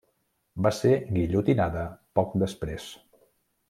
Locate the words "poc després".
2.21-2.93